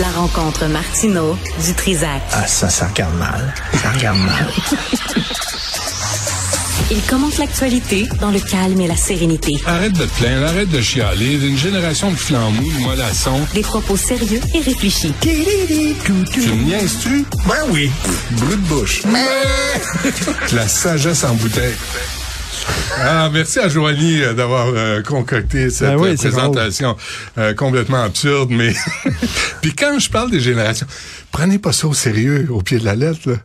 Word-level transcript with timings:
La 0.00 0.08
rencontre 0.12 0.64
Martino 0.64 1.36
du 1.62 1.74
Trizac. 1.74 2.22
Ah, 2.32 2.46
ça, 2.46 2.70
ça 2.70 2.86
regarde 2.86 3.14
mal. 3.18 3.54
Ça 3.82 3.90
regarde 3.90 4.18
mal. 4.18 4.48
Il 6.90 7.02
commente 7.02 7.36
l'actualité 7.36 8.08
dans 8.18 8.30
le 8.30 8.40
calme 8.40 8.80
et 8.80 8.88
la 8.88 8.96
sérénité. 8.96 9.52
Arrête 9.66 9.92
de 9.92 10.06
te 10.06 10.18
plaindre, 10.18 10.46
arrête 10.46 10.70
de 10.70 10.80
chialer. 10.80 11.34
Une 11.34 11.58
génération 11.58 12.10
de 12.10 12.16
flambous, 12.16 12.72
de 12.72 12.80
mollassons. 12.80 13.40
Des 13.52 13.60
propos 13.60 13.98
sérieux 13.98 14.40
et 14.54 14.60
réfléchis. 14.60 15.12
Tu 15.20 15.28
me 15.28 16.64
niaises-tu? 16.64 17.26
Ben 17.46 17.54
oui. 17.68 17.90
Brut 18.30 18.62
de 18.62 18.68
bouche. 18.68 19.02
La 20.52 20.66
sagesse 20.66 21.24
en 21.24 21.34
bouteille. 21.34 21.76
Ah, 22.98 23.30
merci 23.32 23.58
à 23.58 23.68
Joanie 23.68 24.22
euh, 24.22 24.34
d'avoir 24.34 24.68
euh, 24.68 25.02
concocté 25.02 25.70
cette 25.70 25.88
Ben 25.88 25.96
oui, 25.96 26.10
euh, 26.10 26.16
présentation 26.16 26.96
euh, 27.38 27.54
complètement 27.54 28.02
absurde, 28.02 28.50
mais 28.50 28.74
puis 29.62 29.74
quand 29.74 29.98
je 29.98 30.10
parle 30.10 30.30
des 30.30 30.40
générations, 30.40 30.86
prenez 31.32 31.58
pas 31.58 31.72
ça 31.72 31.86
au 31.86 31.94
sérieux 31.94 32.46
au 32.50 32.62
pied 32.62 32.78
de 32.78 32.84
la 32.84 32.94
lettre. 32.94 33.30
Là. 33.30 33.36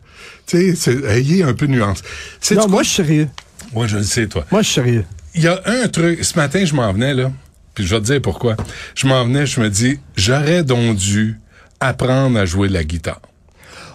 Tu 0.47 0.75
sais, 0.75 0.97
ayez 1.07 1.43
un 1.43 1.53
peu 1.53 1.67
de 1.67 1.71
nuance. 1.71 2.01
C'est 2.41 2.55
Non, 2.55 2.67
moi, 2.67 2.83
je 2.83 2.89
suis 2.89 3.03
sérieux. 3.03 3.29
moi 3.73 3.87
je 3.87 3.97
le 3.97 4.03
sais 4.03 4.27
toi. 4.27 4.45
Moi, 4.51 4.61
je 4.61 4.65
suis 4.67 4.75
sérieux. 4.75 5.05
Il 5.33 5.41
y 5.43 5.47
a 5.47 5.61
un 5.65 5.87
truc. 5.87 6.23
Ce 6.23 6.35
matin, 6.35 6.63
je 6.65 6.73
m'en 6.73 6.91
venais, 6.93 7.13
là. 7.13 7.31
Puis 7.73 7.85
je 7.85 7.93
vais 7.93 8.01
te 8.01 8.05
dire 8.05 8.21
pourquoi. 8.21 8.55
Je 8.95 9.05
m'en 9.07 9.25
venais, 9.25 9.45
je 9.45 9.59
me 9.59 9.69
dis, 9.69 9.99
j'aurais 10.15 10.63
donc 10.63 10.95
dû 10.95 11.39
apprendre 11.79 12.39
à 12.39 12.45
jouer 12.45 12.69
de 12.69 12.73
la 12.73 12.83
guitare. 12.83 13.21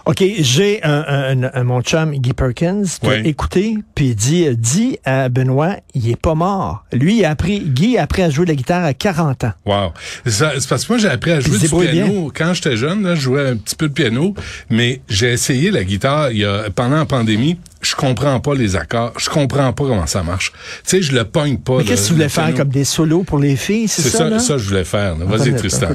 OK, 0.05 0.23
j'ai 0.39 0.83
un, 0.83 1.03
un, 1.07 1.43
un- 1.43 1.51
un- 1.53 1.63
mon 1.63 1.81
chum 1.81 2.11
Guy 2.11 2.33
Perkins 2.33 2.83
qui 2.99 3.07
a 3.07 3.17
écouté, 3.19 3.75
puis 3.93 4.07
il 4.09 4.15
dit, 4.15 4.47
euh, 4.47 4.55
dit 4.57 4.97
à 5.05 5.29
Benoît, 5.29 5.75
il 5.93 6.09
est 6.09 6.15
pas 6.19 6.33
mort. 6.35 6.83
Lui, 6.91 7.19
il 7.19 7.25
a 7.25 7.29
appris, 7.31 7.59
Guy 7.59 7.97
a 7.97 8.03
appris 8.03 8.23
à 8.23 8.29
jouer 8.29 8.45
de 8.45 8.51
la 8.51 8.55
guitare 8.55 8.83
à 8.83 8.93
40 8.93 9.43
ans. 9.43 9.53
Wow. 9.65 9.91
C'est 10.25 10.67
parce 10.67 10.85
que 10.85 10.93
moi, 10.93 10.97
j'ai 10.99 11.07
appris 11.09 11.31
à 11.31 11.39
jouer 11.39 11.57
du 11.59 11.67
piano. 11.69 12.31
Quand 12.35 12.53
j'étais 12.53 12.77
jeune, 12.77 13.03
là, 13.03 13.15
je 13.15 13.21
jouais 13.21 13.47
un 13.49 13.55
petit 13.57 13.75
peu 13.75 13.87
de 13.89 13.93
piano, 13.93 14.33
mais 14.69 15.01
j'ai 15.07 15.31
essayé 15.33 15.69
la 15.71 15.83
guitare 15.83 16.31
il 16.31 16.39
y 16.39 16.45
a, 16.45 16.63
pendant 16.73 16.97
la 16.97 17.05
pandémie. 17.05 17.57
Je 17.81 17.95
comprends 17.95 18.39
pas 18.39 18.53
les 18.53 18.75
accords. 18.75 19.13
Je 19.17 19.29
comprends 19.29 19.73
pas 19.73 19.83
comment 19.85 20.05
ça 20.05 20.21
marche. 20.23 20.51
Tu 20.51 20.57
sais, 20.85 21.01
je 21.01 21.13
le 21.15 21.23
pogne 21.25 21.57
pas. 21.57 21.77
Mais 21.77 21.83
qu'est-ce 21.83 22.03
que 22.03 22.07
tu 22.09 22.13
voulais 22.13 22.29
faire 22.29 22.53
comme 22.53 22.69
des 22.69 22.83
solos 22.83 23.23
pour 23.23 23.39
les 23.39 23.55
filles, 23.55 23.87
c'est 23.87 24.03
C'est 24.03 24.09
ça, 24.09 24.17
ça, 24.19 24.29
là? 24.29 24.39
ça, 24.39 24.57
je 24.59 24.67
voulais 24.67 24.83
faire. 24.83 25.15
Vas-y, 25.15 25.55
Tristan. 25.55 25.87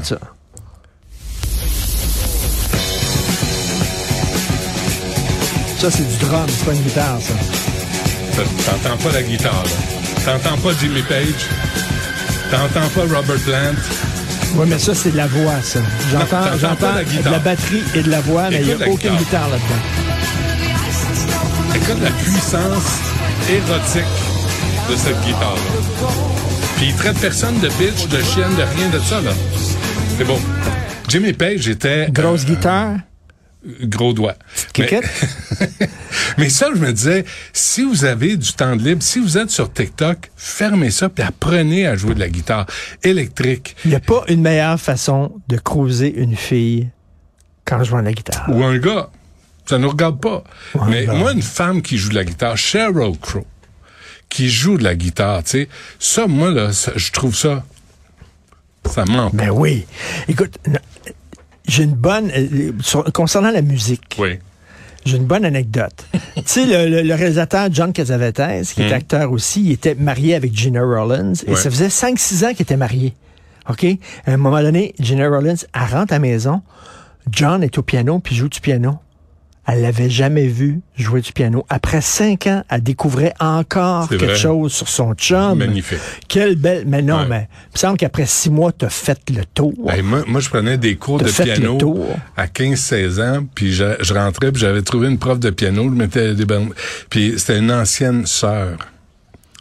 Ça. 5.90 5.98
C'est 5.98 6.08
du 6.08 6.24
drum, 6.24 6.46
c'est 6.48 6.64
pas 6.64 6.72
une 6.72 6.82
guitare, 6.82 7.18
ça. 7.20 7.34
T'entends 8.64 8.96
pas 8.96 9.12
la 9.12 9.22
guitare, 9.22 9.64
là. 9.64 10.22
T'entends 10.24 10.56
pas 10.58 10.70
Jimmy 10.80 11.02
Page. 11.02 11.46
T'entends 12.50 12.88
pas 12.88 13.16
Robert 13.16 13.38
Plant. 13.44 13.74
Oui, 14.56 14.66
mais 14.68 14.78
ça, 14.78 14.94
c'est 14.94 15.12
de 15.12 15.16
la 15.16 15.26
voix, 15.26 15.60
ça. 15.62 15.80
J'entends, 16.10 16.58
j'entends 16.58 16.94
de 16.98 17.02
guitare. 17.04 17.32
la 17.32 17.38
batterie 17.38 17.82
et 17.94 18.02
de 18.02 18.10
la 18.10 18.20
voix, 18.20 18.50
mais 18.50 18.60
il 18.60 18.66
n'y 18.66 18.72
a 18.72 18.76
aucune 18.76 18.94
guitare. 18.94 19.18
guitare 19.18 19.48
là-dedans. 19.48 19.82
Écoute 21.74 22.02
la 22.02 22.10
puissance 22.10 23.00
érotique 23.48 24.12
de 24.90 24.96
cette 24.96 25.20
guitare-là. 25.24 26.08
Puis 26.76 26.86
il 26.88 26.94
traite 26.94 27.18
personne 27.18 27.58
de 27.60 27.68
bitch, 27.68 28.08
de 28.08 28.22
chienne, 28.22 28.54
de 28.56 28.62
rien 28.76 28.88
de 28.88 28.98
ça, 29.00 29.20
là. 29.20 29.30
C'est 30.18 30.24
bon. 30.24 30.38
Jimmy 31.08 31.32
Page 31.32 31.68
était... 31.68 32.08
Grosse 32.10 32.42
euh, 32.42 32.54
guitare. 32.54 32.96
Gros 33.82 34.12
doigt. 34.12 34.36
Mais, 36.38 36.48
ça, 36.48 36.68
je 36.74 36.80
me 36.80 36.92
disais, 36.92 37.24
si 37.52 37.82
vous 37.84 38.04
avez 38.04 38.36
du 38.36 38.52
temps 38.52 38.76
de 38.76 38.82
libre, 38.82 39.02
si 39.02 39.18
vous 39.18 39.36
êtes 39.38 39.50
sur 39.50 39.72
TikTok, 39.72 40.30
fermez 40.36 40.90
ça 40.90 41.08
puis 41.08 41.24
apprenez 41.24 41.86
à 41.86 41.96
jouer 41.96 42.14
de 42.14 42.20
la 42.20 42.28
guitare 42.28 42.66
électrique 43.02 43.76
Il 43.84 43.90
n'y 43.90 43.96
a 43.96 44.00
pas 44.00 44.22
une 44.28 44.42
meilleure 44.42 44.80
façon 44.80 45.32
de 45.48 45.56
cruiser 45.56 46.14
une 46.16 46.36
fille 46.36 46.88
qu'en 47.64 47.82
jouant 47.82 48.00
de 48.00 48.04
la 48.06 48.12
guitare. 48.12 48.46
ou 48.48 48.62
un 48.62 48.78
gars. 48.78 49.10
Ça 49.68 49.78
nous 49.78 49.88
regarde 49.88 50.20
pas. 50.20 50.44
Ou 50.74 50.84
mais 50.84 51.06
moi, 51.06 51.32
une 51.32 51.42
femme 51.42 51.82
qui 51.82 51.98
joue 51.98 52.10
de 52.10 52.14
la 52.14 52.24
guitare, 52.24 52.56
Sheryl 52.56 53.18
Crow, 53.20 53.44
qui 54.28 54.48
joue 54.48 54.78
de 54.78 54.84
la 54.84 54.94
guitare, 54.94 55.42
tu 55.42 55.50
sais, 55.50 55.68
ça, 55.98 56.28
moi, 56.28 56.50
là, 56.52 56.72
ça- 56.72 56.92
je 56.94 57.10
trouve 57.10 57.34
ça, 57.34 57.64
ça 58.88 59.04
manque. 59.06 59.34
Ben 59.34 59.50
oui. 59.50 59.84
Écoute, 60.28 60.56
j'ai 61.66 61.84
une 61.84 61.94
bonne... 61.94 62.30
euh, 62.36 62.72
sur- 62.80 63.04
concernant 63.12 63.50
la 63.50 63.62
musique, 63.62 64.16
Oui. 64.18 64.38
j'ai 65.04 65.16
une 65.16 65.24
bonne 65.26 65.44
anecdote. 65.44 66.04
tu 66.36 66.42
sais, 66.46 66.66
le, 66.66 66.88
le- 66.88 67.02
le 67.02 67.14
réalisateur 67.14 67.68
John 67.72 67.92
Cazavetes, 67.92 68.72
qui 68.74 68.82
est 68.82 68.92
acteur 68.92 69.32
aussi, 69.32 69.62
il 69.64 69.72
était 69.72 69.94
marié 69.94 70.34
avec 70.34 70.54
Gina 70.56 70.82
Rollins, 70.82 71.32
et 71.46 71.50
Hmm. 71.52 71.56
Ça 71.56 71.70
faisait 71.70 71.88
5-6 71.88 72.44
ans 72.46 72.50
qu'il 72.52 72.62
était 72.62 72.76
marié. 72.76 73.14
OK? 73.68 73.84
À 74.26 74.32
un 74.32 74.36
moment 74.36 74.60
donné, 74.62 74.94
Gina 75.00 75.28
Rollins, 75.28 75.54
elle 75.74 75.94
rentre 75.94 76.12
à 76.12 76.16
la 76.16 76.20
maison, 76.20 76.62
John 77.30 77.62
est 77.64 77.76
au 77.78 77.82
piano, 77.82 78.18
puis 78.20 78.36
joue 78.36 78.48
du 78.48 78.60
piano. 78.60 78.98
Elle 79.68 79.82
l'avait 79.82 80.08
jamais 80.08 80.46
vu 80.46 80.80
jouer 80.96 81.20
du 81.20 81.32
piano. 81.32 81.66
Après 81.68 82.00
cinq 82.00 82.46
ans, 82.46 82.62
elle 82.70 82.82
découvrait 82.84 83.34
encore 83.40 84.08
quelque 84.08 84.24
vrai. 84.26 84.36
chose 84.36 84.72
sur 84.72 84.88
son 84.88 85.14
chum. 85.14 85.58
Magnifique. 85.58 85.98
Quelle 86.28 86.54
belle. 86.54 86.84
Mais 86.86 87.02
non, 87.02 87.18
Ouais. 87.22 87.26
mais 87.28 87.48
il 87.50 87.74
me 87.74 87.78
semble 87.78 87.96
qu'après 87.98 88.26
six 88.26 88.48
mois, 88.48 88.70
t'as 88.70 88.88
fait 88.90 89.18
le 89.30 89.44
tour. 89.44 89.74
Hey, 89.90 90.02
moi, 90.02 90.22
moi, 90.28 90.40
je 90.40 90.48
prenais 90.48 90.78
des 90.78 90.94
cours 90.94 91.18
de 91.18 91.26
fait 91.26 91.44
le 91.46 91.52
piano 91.54 91.78
tour. 91.78 92.16
à 92.36 92.46
15-16 92.46 93.20
ans, 93.20 93.44
puis 93.54 93.72
je, 93.72 93.96
je 94.00 94.14
rentrais, 94.14 94.52
puis 94.52 94.60
j'avais 94.60 94.82
trouvé 94.82 95.08
une 95.08 95.18
prof 95.18 95.40
de 95.40 95.50
piano, 95.50 95.82
je 95.84 95.94
mettais 95.96 96.34
des 96.34 96.44
bandes, 96.44 96.72
puis 97.10 97.34
c'était 97.36 97.58
une 97.58 97.72
ancienne 97.72 98.24
sœur. 98.24 98.78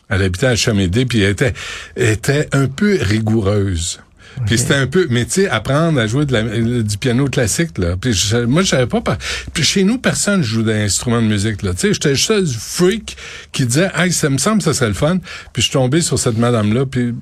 Elle 0.08 0.22
habitait 0.22 0.46
à 0.46 0.56
Chamédé, 0.56 1.08
puis 1.08 1.24
elle 1.24 1.32
était, 1.32 1.54
elle 1.96 2.10
était 2.12 2.48
un 2.52 2.68
peu 2.68 3.00
rigoureuse. 3.02 4.02
Puis 4.46 4.58
c'était 4.58 4.75
un 4.75 4.88
peu, 4.88 5.08
mais 5.09 5.25
tu 5.25 5.31
sais, 5.31 5.50
apprendre 5.50 6.00
à 6.00 6.08
jouer 6.08 6.25
de 6.25 6.34
la, 6.34 6.44
du 6.84 6.97
piano 6.97 7.25
classique, 7.28 7.78
là. 7.78 7.96
Puis 8.00 8.13
je- 8.13 8.38
moi, 8.46 8.62
je 8.63 8.69
savais 8.69 8.86
pas. 8.88 9.02
par- 9.02 9.18
Puis 9.53 9.63
chez 9.63 9.84
nous, 9.84 9.97
personne 9.97 10.41
joue 10.44 10.63
d'instrument 10.63 11.22
de 11.22 11.28
musique, 11.28 11.63
là. 11.63 11.74
Tu 11.74 11.80
sais, 11.88 11.94
j'étais 11.94 12.16
juste 12.16 12.31
du 12.44 12.53
freak 12.58 13.16
qui 13.52 13.66
disait, 13.66 13.90
hey, 13.97 14.12
ça 14.12 14.30
me 14.30 14.38
semble 14.38 14.62
ça 14.62 14.74
serait 14.74 14.88
le 14.90 14.94
fun. 14.94 15.18
Puis 15.53 15.62
je 15.62 15.68
suis 15.68 15.72
tombé 15.74 16.02
sur 16.02 16.19
cette 16.19 16.38
madame-là, 16.38 16.85
puis 16.85 17.14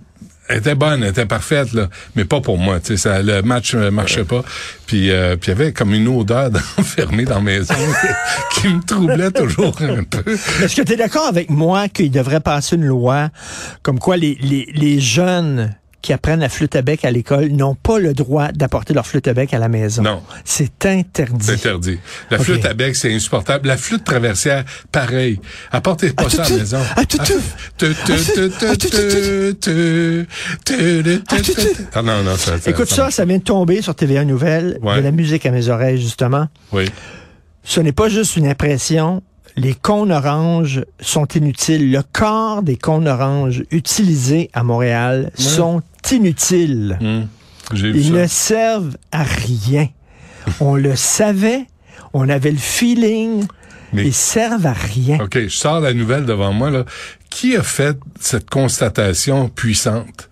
elle 0.50 0.58
était 0.58 0.76
bonne, 0.76 1.02
elle 1.04 1.10
était 1.12 1.26
parfaite, 1.26 1.72
là, 1.74 1.88
mais 2.18 2.26
pas 2.26 2.42
pour 2.42 2.58
moi. 2.58 2.80
Tu 2.82 2.88
sais, 2.88 2.98
ça, 2.98 3.22
le 3.22 3.42
match 3.44 3.76
ne 3.76 3.90
marchait 3.90 4.26
pas. 4.26 4.44
Puis 4.88 5.10
euh, 5.10 5.38
puis 5.38 5.52
il 5.52 5.58
y 5.58 5.62
avait 5.62 5.72
comme 5.72 5.94
une 5.94 6.08
odeur 6.10 6.50
d'enfermé 6.78 7.24
dans 7.26 7.36
la 7.36 7.42
maison 7.42 7.74
qui 8.56 8.68
me 8.68 8.82
troublait 8.84 9.32
toujours 9.32 9.76
un 9.82 10.04
peu. 10.04 10.34
Est-ce 10.62 10.76
que 10.76 10.82
tu 10.82 10.94
es 10.94 10.98
d'accord 10.98 11.28
avec 11.28 11.50
moi 11.50 11.88
qu'il 11.88 12.12
devrait 12.12 12.42
passer 12.42 12.76
une 12.76 12.86
loi 12.86 13.30
comme 13.84 14.00
quoi 14.00 14.18
les, 14.18 14.38
les, 14.42 14.68
les 14.74 15.00
jeunes 15.00 15.74
qui 16.04 16.14
apprennent 16.14 16.42
la 16.42 16.50
flûte 16.50 16.76
à 16.76 16.84
bec 16.84 17.04
à 17.06 17.10
l'école 17.12 17.48
n'ont 17.48 17.74
pas 17.74 17.98
le 17.98 18.14
droit 18.14 18.52
d'apporter 18.52 18.94
leur 18.94 19.08
flûte 19.08 19.28
à 19.28 19.34
bec 19.34 19.54
à 19.54 19.58
la 19.58 19.70
maison? 19.70 20.04
Non. 20.04 20.22
C'est 20.46 20.86
interdit. 20.86 21.46
C'est 21.46 21.54
interdit. 21.54 21.98
La 22.30 22.38
flûte 22.38 22.66
à 22.66 22.74
bec, 22.76 22.96
c'est 22.96 23.12
insupportable. 23.16 23.68
La 23.68 23.78
flûte 23.78 24.04
traversière, 24.04 24.66
pareil. 24.92 25.40
Apportez 25.72 26.12
pas 26.12 26.26
Ah, 26.28 26.30
ça 26.30 26.44
à 26.44 26.50
la 26.50 26.58
maison. 26.58 26.80
ah, 26.96 27.02
Ah, 31.94 32.02
non, 32.02 32.24
non, 32.24 32.36
ça, 32.38 32.54
Écoute 32.66 32.90
ça, 32.90 33.10
ça 33.12 33.26
vient 33.26 33.38
de 33.38 33.44
tomber 33.44 33.82
sur 33.82 33.96
TVA 33.96 34.26
Nouvelles, 34.26 34.78
Ouais. 34.82 34.98
de 34.98 35.02
la 35.02 35.12
musique 35.12 35.46
à 35.46 35.52
mes 35.52 35.70
oreilles, 35.70 36.02
justement. 36.02 36.48
Oui. 36.72 36.86
Ce 37.64 37.80
n'est 37.80 37.92
pas 37.94 38.10
juste 38.10 38.36
une 38.36 38.48
impression. 38.48 39.22
Les 39.56 39.76
cônes 39.76 40.12
oranges 40.12 40.84
sont 41.00 41.26
inutiles. 41.28 41.92
Le 41.92 42.02
corps 42.12 42.64
des 42.64 42.76
cônes 42.78 43.08
oranges 43.08 43.64
utilisés 43.72 44.50
à 44.54 44.64
Montréal 44.64 45.32
sont 45.36 45.82
inutiles. 46.12 46.98
Vu 47.72 47.92
Ils 47.96 48.06
ça. 48.06 48.12
ne 48.12 48.28
servent 48.28 48.98
à 49.12 49.24
rien. 49.24 49.88
On 50.60 50.76
le 50.76 50.96
savait, 50.96 51.66
on 52.14 52.28
avait 52.28 52.52
le 52.52 52.58
feeling, 52.58 53.46
Mais- 53.94 54.06
ils 54.08 54.14
servent 54.14 54.66
à 54.66 54.74
rien. 54.74 55.20
OK, 55.22 55.40
je 55.40 55.48
sors 55.48 55.80
la 55.80 55.94
nouvelle 55.94 56.26
devant 56.26 56.52
moi. 56.52 56.70
Là. 56.70 56.84
Qui 57.30 57.56
a 57.56 57.64
fait 57.64 57.98
cette 58.20 58.50
constatation 58.50 59.48
puissante? 59.50 60.30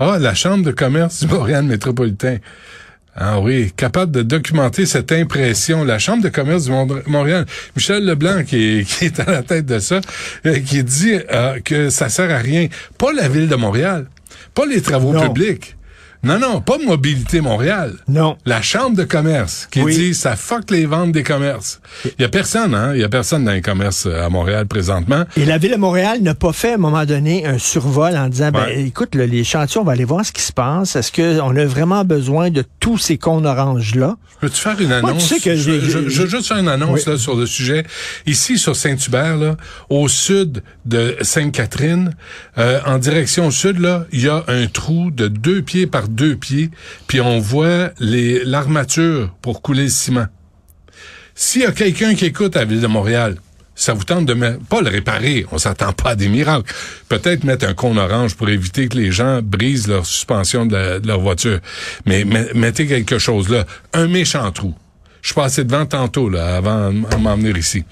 Ah, 0.00 0.18
la 0.18 0.34
Chambre 0.34 0.64
de 0.64 0.72
commerce 0.72 1.20
du 1.24 1.32
Montréal 1.32 1.64
métropolitain. 1.64 2.38
Ah 3.14 3.40
oui, 3.40 3.72
capable 3.76 4.10
de 4.10 4.22
documenter 4.22 4.86
cette 4.86 5.12
impression. 5.12 5.84
La 5.84 5.98
Chambre 5.98 6.22
de 6.22 6.30
commerce 6.30 6.64
du 6.64 6.70
Mont- 6.70 7.02
Montréal, 7.06 7.44
Michel 7.76 8.04
Leblanc, 8.06 8.42
qui 8.44 8.78
est, 8.80 8.84
qui 8.88 9.04
est 9.06 9.20
à 9.20 9.30
la 9.30 9.42
tête 9.42 9.66
de 9.66 9.78
ça, 9.80 10.00
euh, 10.46 10.58
qui 10.60 10.82
dit 10.82 11.18
euh, 11.30 11.58
que 11.62 11.90
ça 11.90 12.08
sert 12.08 12.30
à 12.30 12.38
rien. 12.38 12.68
Pas 12.96 13.12
la 13.12 13.28
ville 13.28 13.48
de 13.48 13.54
Montréal, 13.56 14.06
pas 14.54 14.64
les 14.64 14.80
travaux 14.80 15.12
Non. 15.12 15.28
publics. 15.28 15.76
Non, 16.24 16.38
non, 16.38 16.60
pas 16.60 16.78
Mobilité 16.78 17.40
Montréal. 17.40 17.94
Non. 18.06 18.36
La 18.46 18.62
Chambre 18.62 18.96
de 18.96 19.02
commerce 19.02 19.66
qui 19.70 19.82
Oui. 19.82 19.94
dit 19.96 20.14
ça 20.14 20.36
fuck 20.36 20.70
les 20.70 20.86
ventes 20.86 21.10
des 21.10 21.24
commerces. 21.24 21.80
Il 22.04 22.22
y 22.22 22.24
a 22.24 22.28
personne, 22.28 22.74
hein? 22.76 22.92
Il 22.94 23.00
y 23.00 23.04
a 23.04 23.08
personne 23.08 23.44
dans 23.44 23.50
les 23.52 23.60
commerces 23.60 24.06
euh, 24.06 24.24
à 24.24 24.28
Montréal 24.28 24.66
présentement. 24.66 25.24
Et 25.36 25.44
la 25.44 25.58
Ville 25.58 25.72
de 25.72 25.76
Montréal 25.76 26.20
n'a 26.22 26.34
pas 26.36 26.52
fait 26.52 26.70
à 26.72 26.74
un 26.74 26.78
moment 26.78 27.04
donné 27.04 27.44
un 27.44 27.58
survol 27.58 28.16
en 28.16 28.28
disant, 28.28 28.52
ben, 28.52 28.66
écoute, 28.68 29.16
là, 29.16 29.26
les 29.26 29.42
chantiers, 29.42 29.80
on 29.80 29.84
va 29.84 29.92
aller 29.92 30.04
voir 30.04 30.24
ce 30.24 30.30
qui 30.30 30.42
se 30.42 30.52
passe. 30.52 30.94
Est-ce 30.94 31.10
qu'on 31.10 31.56
a 31.56 31.64
vraiment 31.64 32.04
besoin 32.04 32.50
de 32.50 32.62
tous 32.78 32.98
ces 32.98 33.18
cônes 33.18 33.46
oranges-là? 33.46 34.16
Peux-tu 34.40 34.60
faire 34.60 34.80
une 34.80 34.92
annonce? 34.92 35.10
Moi, 35.10 35.20
tu 35.20 35.26
sais 35.26 35.40
que 35.40 35.56
je, 35.56 35.80
je- 35.80 36.08
je 36.08 36.22
veux 36.22 36.28
juste 36.28 36.46
faire 36.46 36.58
une 36.58 36.68
annonce 36.68 37.04
Oui. 37.06 37.12
là, 37.12 37.18
sur 37.18 37.34
le 37.34 37.46
sujet. 37.46 37.84
Ici, 38.26 38.58
sur 38.58 38.76
Saint-Hubert, 38.76 39.36
là, 39.36 39.56
au 39.90 40.06
sud 40.08 40.62
de 40.84 41.16
Sainte-Catherine, 41.20 42.14
euh, 42.58 42.80
en 42.86 42.98
direction 42.98 43.50
sud, 43.50 43.78
là, 43.80 44.04
il 44.12 44.22
y 44.22 44.28
a 44.28 44.44
un 44.48 44.66
trou 44.66 45.10
de 45.10 45.26
deux 45.28 45.62
pieds 45.62 45.86
par 45.88 46.08
deux 46.14 46.36
pieds, 46.36 46.70
puis 47.06 47.20
on 47.20 47.38
voit 47.38 47.90
l'armature 47.98 49.34
pour 49.42 49.62
couler 49.62 49.84
le 49.84 49.88
ciment. 49.88 50.26
S'il 51.34 51.62
y 51.62 51.66
a 51.66 51.72
quelqu'un 51.72 52.14
qui 52.14 52.26
écoute 52.26 52.56
à 52.56 52.60
la 52.60 52.64
Ville 52.66 52.80
de 52.80 52.86
Montréal, 52.86 53.36
ça 53.74 53.94
vous 53.94 54.04
tente 54.04 54.26
de 54.26 54.34
mettre, 54.34 54.58
pas 54.66 54.82
le 54.82 54.90
réparer, 54.90 55.46
on 55.50 55.58
s'attend 55.58 55.92
pas 55.92 56.10
à 56.10 56.14
des 56.14 56.28
miracles. 56.28 56.70
Peut-être 57.08 57.42
mettre 57.44 57.66
un 57.66 57.74
cône 57.74 57.98
orange 57.98 58.34
pour 58.36 58.48
éviter 58.50 58.88
que 58.88 58.98
les 58.98 59.10
gens 59.10 59.40
brisent 59.42 59.88
leur 59.88 60.04
suspension 60.04 60.66
de, 60.66 61.00
leur 61.06 61.20
voiture. 61.20 61.58
Mais 62.04 62.24
met- 62.24 62.52
mettez 62.54 62.86
quelque 62.86 63.18
chose 63.18 63.48
là, 63.48 63.64
un 63.94 64.08
méchant 64.08 64.50
trou. 64.52 64.74
Je 65.22 65.28
suis 65.28 65.34
passé 65.34 65.62
devant 65.62 65.86
tantôt, 65.86 66.28
là, 66.28 66.56
avant 66.56 66.92
de 66.92 67.16
m'en 67.16 67.36
venir 67.36 67.56
ici. 67.56 67.84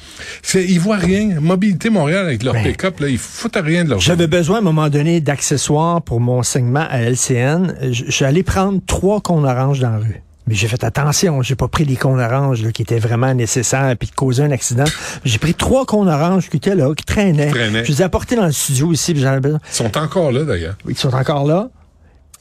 C'est, 0.43 0.65
ils 0.65 0.81
voient 0.81 0.97
rien. 0.97 1.41
Mobilité 1.41 1.88
Montréal 1.88 2.27
avec 2.27 2.43
leur 2.43 2.55
Ben, 2.55 2.65
pick-up, 2.65 2.99
là, 2.99 3.09
ils 3.09 3.19
foutent 3.19 3.56
rien 3.56 3.85
de 3.85 3.91
leur 3.91 4.00
J'avais 4.00 4.27
besoin 4.27 4.56
à 4.56 4.59
un 4.59 4.65
moment 4.65 4.88
donné 4.88 5.21
d'accessoires 5.21 6.03
pour 6.03 6.19
mon 6.19 6.43
segment 6.43 6.87
à 6.91 6.99
LCN. 7.03 7.93
Suis 7.93 8.25
allé 8.25 8.43
prendre 8.43 8.81
trois 8.85 9.21
cônes 9.21 9.47
oranges 9.47 9.79
dans 9.79 9.91
la 9.91 9.99
rue. 9.99 10.23
Mais 10.49 10.56
j'ai 10.56 10.67
fait 10.67 10.82
attention, 10.82 11.43
j'ai 11.43 11.55
pas 11.55 11.69
pris 11.69 11.85
les 11.85 11.94
cônes 11.94 12.19
oranges 12.19 12.65
là, 12.65 12.73
qui 12.73 12.82
étaient 12.82 12.99
vraiment 12.99 13.32
nécessaires 13.32 13.94
puis 13.97 14.09
qui 14.09 14.15
causaient 14.15 14.43
un 14.43 14.50
accident. 14.50 14.82
J'ai 15.25 15.38
pris 15.38 15.55
trois 15.55 15.87
cônes 15.87 16.09
oranges 16.09 16.50
qui 16.50 16.56
étaient 16.56 16.75
là, 16.75 16.93
qui 16.97 17.05
traînaient. 17.05 17.50
Traînaient. 17.50 17.85
Je 17.85 17.93
les 17.93 18.00
ai 18.03 18.05
apportés 18.05 18.35
dans 18.35 18.47
le 18.47 18.53
studio 18.53 18.93
ici, 18.93 19.12
puis 19.12 19.23
j'en 19.23 19.29
avais 19.29 19.41
besoin. 19.41 19.61
Ils 19.71 19.75
sont 19.77 19.97
encore 19.97 20.32
là, 20.32 20.43
d'ailleurs. 20.43 20.77
Ils 20.88 20.99
sont 20.99 21.15
encore 21.15 21.47
là. 21.47 21.71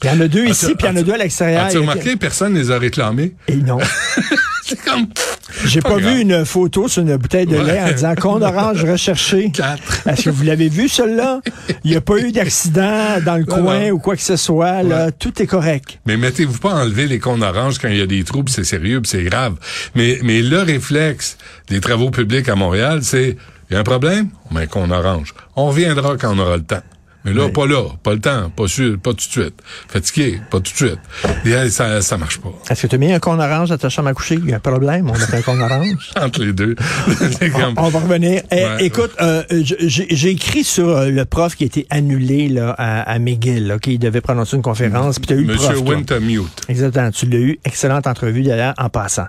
Il 0.04 0.08
y 0.08 0.10
en 0.12 0.22
a 0.22 0.28
deux 0.28 0.46
ici, 0.46 0.68
puis 0.76 0.86
il 0.86 0.86
y 0.86 0.90
en 0.90 0.96
a 0.96 1.04
deux 1.04 1.14
à 1.14 1.18
l'extérieur. 1.18 1.66
As-tu 1.66 1.78
remarqué, 1.80 2.16
personne 2.16 2.54
ne 2.54 2.60
les 2.60 2.72
a 2.72 2.80
réclamés? 2.80 3.34
Et 3.48 3.56
non. 3.58 3.80
C'est 4.66 4.80
comme... 4.84 5.08
J'ai 5.66 5.82
Pas 5.82 5.90
pas, 5.90 5.98
vu 5.98 6.22
une 6.22 6.46
photo 6.46 6.88
sur 6.88 7.02
une 7.02 7.18
bouteille 7.18 7.48
de 7.48 7.58
lait 7.58 7.82
en 7.82 7.92
disant 7.92 8.16
cône 8.16 8.44
orange 8.44 8.86
recherché. 8.90 9.52
Quatre. 9.52 10.08
Est-ce 10.08 10.26
que 10.26 10.30
vous 10.30 10.44
l'avez 10.44 10.70
vu, 10.70 10.88
celui-là? 10.88 11.42
Il 11.84 11.92
n'y 11.92 11.98
a 11.98 12.02
pas 12.02 12.18
eu 12.20 12.32
d'accident 12.32 13.20
dans 13.26 13.36
le 13.36 13.46
Non, 13.46 13.56
coin 13.64 13.80
non. 13.88 13.90
ou 13.92 14.00
quoi 14.00 14.16
que 14.16 14.22
ce 14.22 14.36
soit. 14.38 14.84
Là. 14.84 15.06
Ouais. 15.08 15.12
Tout 15.12 15.42
est 15.42 15.48
correct. 15.48 16.00
Mais 16.06 16.18
mettez-vous 16.18 16.60
pas 16.60 16.72
à 16.74 16.84
enlever 16.84 17.08
les 17.08 17.20
cônes 17.20 17.44
oranges 17.44 17.78
quand 17.80 17.90
il 17.90 17.98
y 17.98 18.02
a 18.02 18.06
des 18.08 18.24
trous, 18.24 18.44
puis 18.44 18.54
c'est 18.54 18.64
sérieux, 18.64 19.02
c'est 19.06 19.24
grave. 19.24 19.56
Mais, 19.96 20.20
mais 20.24 20.42
le 20.42 20.60
réflexe 20.62 21.38
des 21.68 21.82
travaux 21.82 22.12
publics 22.12 22.48
à 22.48 22.56
Montréal, 22.56 23.00
c'est, 23.02 23.36
il 23.70 23.74
y 23.74 23.76
a 23.76 23.80
un 23.80 23.84
problème, 23.84 24.30
on 24.50 24.54
met 24.56 24.62
un 24.62 24.68
cône 24.68 24.92
orange. 24.92 25.34
On 25.56 25.66
reviendra 25.68 26.16
quand 26.16 26.36
on 26.36 26.40
aura 26.40 26.58
le 26.58 26.64
temps. 26.64 26.84
Mais 27.26 27.34
là, 27.34 27.50
pas 27.50 27.66
là, 27.68 27.84
pas 28.02 28.14
le 28.14 28.20
temps, 28.20 28.50
pas 28.50 28.68
sûr, 28.68 28.98
pas 28.98 29.10
tout 29.12 29.18
de 29.18 29.22
suite. 29.22 29.54
Fatigué, 29.90 30.40
pas 30.50 30.60
tout 30.60 30.72
de 30.72 30.78
suite. 30.78 31.00
Et, 31.46 31.54
euh, 31.54 31.70
ça, 31.70 32.02
ça 32.02 32.18
marche 32.18 32.40
pas. 32.40 32.50
Est-ce 32.70 32.84
que 32.84 32.88
tu 32.88 32.96
as 32.96 32.98
mis 32.98 33.12
un 33.12 33.20
cône 33.20 33.42
orange 33.42 33.70
dans 33.70 33.78
ta 33.78 33.90
chambre 33.90 34.08
à 34.08 34.14
coucher? 34.14 34.36
Il 34.36 34.50
y 34.50 34.54
a 34.54 34.56
un 34.56 34.60
problème, 34.60 35.10
on 35.10 35.14
met 35.14 35.36
un 35.38 35.42
cône 35.42 35.62
orange. 35.62 36.12
Entre 36.22 36.44
les 36.44 36.54
deux. 36.54 36.76
On, 37.78 37.90
va 37.90 38.00
revenir. 38.00 38.42
Eh, 38.52 38.66
écoute, 38.86 39.12
euh, 39.22 39.44
j- 39.52 40.08
j'ai 40.10 40.30
écrit 40.30 40.64
sur 40.64 40.88
euh, 40.90 41.10
le 41.10 41.26
prof 41.26 41.56
qui 41.56 41.64
a 41.64 41.68
été 41.68 41.88
annulé 41.90 42.48
là, 42.48 42.74
à, 42.78 43.02
à 43.12 43.20
McGill, 43.20 43.68
là, 43.68 43.80
qu'il 43.80 44.00
devait 44.00 44.22
prononcer 44.22 44.56
une 44.56 44.62
conférence, 44.62 45.20
puis 45.20 45.28
tu 45.28 45.34
as 45.34 45.38
eu 45.38 45.44
le 45.46 45.54
Monsieur 45.54 45.74
prof. 45.74 45.84
toi. 45.86 45.96
Wintermute. 45.96 46.62
Exactement. 46.70 47.12
Tu 47.12 47.26
l'as 47.26 47.38
eu. 47.38 47.60
Excellente 47.66 48.08
entrevue 48.08 48.44
d'ailleurs 48.44 48.74
en 48.78 48.90
passant. 48.90 49.26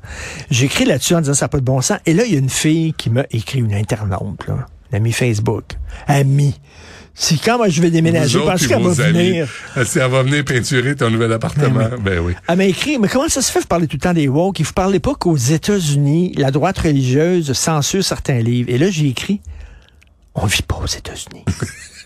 J'ai 0.50 0.66
écrit 0.66 0.84
là-dessus 0.84 1.14
en 1.14 1.20
disant 1.20 1.34
ça 1.34 1.46
n'a 1.46 1.48
pas 1.48 1.58
de 1.58 1.64
bon 1.64 1.80
sens. 1.80 1.98
Et 2.06 2.14
là, 2.14 2.24
il 2.24 2.32
y 2.32 2.36
a 2.36 2.38
une 2.38 2.50
fille 2.50 2.92
qui 2.94 3.10
m'a 3.10 3.24
écrit, 3.32 3.58
une 3.58 3.74
internaute, 3.74 4.46
là, 4.46 4.66
une 4.92 4.96
amie 4.96 5.12
Facebook. 5.12 5.64
Amie. 6.06 6.54
Si 7.14 7.38
quand 7.38 7.58
moi 7.58 7.68
je 7.68 7.82
vais 7.82 7.90
déménager, 7.90 8.38
Vous 8.38 8.50
puis 8.56 8.66
qu'elle 8.66 8.82
va 8.82 8.92
venir. 8.92 9.48
Elle, 9.76 9.86
elle 9.94 10.10
va 10.10 10.22
venir 10.22 10.44
peinturer 10.44 10.96
ton 10.96 11.10
nouvel 11.10 11.32
appartement. 11.32 11.88
Ben 11.90 11.98
Ben 12.02 12.18
oui. 12.20 12.34
Elle 12.48 12.56
m'a 12.56 12.64
écrit, 12.64 12.98
mais 12.98 13.08
comment 13.08 13.28
ça 13.28 13.42
se 13.42 13.52
fait, 13.52 13.60
vous 13.60 13.66
parlez 13.66 13.86
tout 13.86 13.96
le 13.96 14.00
temps 14.00 14.14
des 14.14 14.28
woke, 14.28 14.60
et 14.60 14.62
vous 14.62 14.72
parlez 14.72 15.00
pas 15.00 15.14
qu'aux 15.14 15.36
États-Unis, 15.36 16.32
la 16.36 16.50
droite 16.50 16.78
religieuse 16.78 17.52
censure 17.52 18.04
certains 18.04 18.40
livres? 18.40 18.70
Et 18.70 18.78
là, 18.78 18.90
j'ai 18.90 19.08
écrit, 19.08 19.40
on 20.34 20.46
vit 20.46 20.62
pas 20.62 20.76
aux 20.82 20.86
États-Unis. 20.86 21.44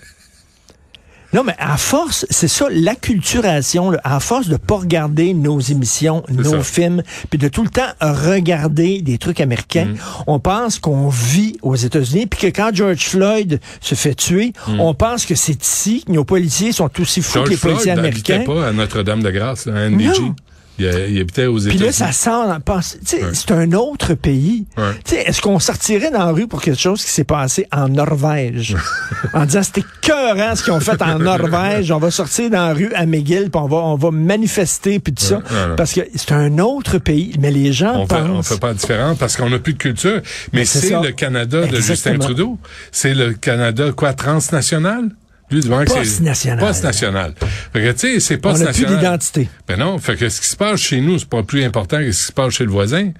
Non, 1.34 1.42
mais 1.44 1.54
à 1.58 1.76
force, 1.76 2.25
c'est 2.31 2.48
ça, 2.48 2.66
l'acculturation, 2.70 3.90
là, 3.90 4.00
à 4.04 4.20
force 4.20 4.48
de 4.48 4.56
pas 4.56 4.76
regarder 4.76 5.34
nos 5.34 5.60
émissions, 5.60 6.22
nos 6.31 6.50
ça. 6.52 6.62
films, 6.62 7.02
puis 7.28 7.38
de 7.38 7.48
tout 7.48 7.62
le 7.64 7.69
temps 7.70 7.82
regarder 8.00 9.02
des 9.02 9.19
trucs 9.19 9.40
américains, 9.40 9.86
Mm. 9.86 9.96
on 10.28 10.38
pense 10.38 10.78
qu'on 10.78 11.08
vit 11.08 11.56
aux 11.62 11.75
États-Unis, 11.76 12.26
puis 12.26 12.40
que 12.40 12.46
quand 12.56 12.70
George 12.72 13.04
Floyd 13.08 13.60
se 13.81 13.94
fait 13.94 14.14
tuer, 14.14 14.52
on 14.78 14.94
pense 14.94 15.26
que 15.26 15.34
c'est 15.34 15.62
ici, 15.62 16.04
que 16.06 16.12
nos 16.12 16.25
policiers 16.25 16.72
sont 16.72 16.88
aussi 17.00 17.20
fous 17.20 17.32
que 17.34 17.38
Mm. 17.38 17.42
George 17.44 17.50
les 17.50 17.56
Floyd 17.56 17.75
policiers 17.75 17.94
n'habitait 17.94 18.32
américains. 18.34 18.52
pas 18.54 18.69
à 18.69 18.72
Notre-Dame-de-Grâce, 18.72 19.66
à 19.66 19.88
NBG. 19.90 20.20
Non. 20.20 20.34
Il, 20.79 20.88
a- 20.88 21.06
il 21.06 21.21
habitait 21.21 21.47
aux 21.47 21.55
Puis 21.55 21.67
États-Unis. 21.67 21.85
là, 21.85 21.93
ça 21.93 22.12
sort. 22.12 22.59
pense- 22.65 22.97
Ouais. 23.12 23.21
C'est 23.32 23.53
un 23.53 23.73
autre 23.73 24.15
pays. 24.15 24.67
Ouais. 24.76 25.19
Est-ce 25.26 25.41
qu'on 25.41 25.59
sortirait 25.61 26.11
dans 26.11 26.26
la 26.26 26.32
rue 26.32 26.49
pour 26.49 26.61
quelque 26.62 26.81
chose 26.81 27.05
qui 27.05 27.11
s'est 27.11 27.23
passé 27.25 27.67
en 27.73 27.88
Norvège? 27.88 28.76
en 29.35 29.44
disant 29.44 29.62
c'était 29.62 29.85
cœurant 30.00 30.56
ce 30.56 30.65
qu'ils 30.65 30.73
ont 30.73 30.81
fait 30.81 31.00
en 31.00 31.19
Norvège. 31.21 31.91
On 31.93 31.99
va 31.99 32.11
sortir 32.11 32.50
dans 32.50 32.67
la 32.69 32.75
rue 32.75 32.93
à 32.94 33.06
McGill, 33.06 33.50
puis 33.50 33.61
on 33.62 33.69
va, 33.69 33.76
on 33.76 33.94
va 33.97 34.11
manifester, 34.11 34.99
puis 34.99 35.12
tout 35.12 35.25
ça. 35.25 35.37
Ouais. 35.37 35.76
Parce 35.76 35.93
que 35.93 36.00
c'est 36.15 36.32
un 36.32 36.59
autre 36.59 36.99
pays. 36.99 37.35
Mais 37.38 37.50
les 37.53 37.73
gens 37.73 37.94
On 38.00 38.06
fait, 38.06 38.17
pensent... 38.17 38.31
on 38.31 38.43
fait 38.43 38.61
pas 38.61 38.69
la 38.69 38.75
différence 38.75 39.19
parce 39.19 39.37
qu'on 39.37 39.50
n'a 39.50 39.59
plus 39.61 39.75
de 39.75 39.79
culture. 39.79 40.20
Mais 40.53 40.61
Mais 40.61 40.65
c'est 40.65 40.91
le 41.00 41.12
Canada 41.12 41.67
de 41.67 41.81
Justin. 41.81 42.19
Trudeau. 42.19 42.59
C'est 42.91 43.15
le 43.15 43.32
Canada, 43.35 43.93
quoi, 43.97 44.12
transnational? 44.12 45.05
Lui, 45.50 45.58
il 45.61 45.64
demande 45.64 45.85
que 45.85 45.91
c'est- 45.93 45.99
Post-national. 45.99 46.58
Post-national. 46.67 47.35
Fait 47.73 47.81
que, 47.82 47.93
tu 47.93 47.99
sais, 47.99 48.20
c'est 48.20 48.46
on 48.46 48.52
n'a 48.52 48.73
plus 48.73 48.87
d'identité. 48.87 49.49
Ben 49.69 49.79
non, 49.79 49.99
fait 49.99 50.17
que 50.17 50.29
ce 50.29 50.41
qui 50.41 50.46
se 50.49 50.56
passe 50.56 50.81
chez 50.81 51.00
nous, 51.00 51.19
c'est 51.19 51.29
pas 51.29 51.43
plus 51.43 51.62
important 51.64 51.99
que 51.99 52.11
ce 52.12 52.20
qui 52.20 52.26
se 52.29 52.32
passe 52.32 52.55
chez 52.55 52.64
le 52.64 52.70
voisin. 52.70 53.11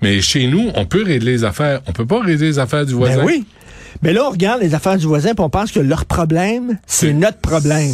Mais 0.00 0.20
chez 0.20 0.46
nous, 0.46 0.70
on 0.74 0.84
peut 0.86 1.02
régler 1.04 1.32
les 1.32 1.44
affaires. 1.44 1.80
On 1.86 1.92
peut 1.92 2.06
pas 2.06 2.20
régler 2.20 2.46
les 2.46 2.58
affaires 2.58 2.86
du 2.86 2.94
voisin. 2.94 3.16
Ben 3.18 3.24
oui. 3.26 3.44
Mais 4.00 4.12
là, 4.12 4.24
on 4.26 4.30
regarde 4.30 4.62
les 4.62 4.74
affaires 4.74 4.96
du 4.96 5.06
voisin, 5.06 5.34
puis 5.34 5.44
on 5.44 5.50
pense 5.50 5.70
que 5.70 5.80
leur 5.80 6.06
problème, 6.06 6.78
c'est 6.86 7.12
notre 7.12 7.38
problème. 7.38 7.90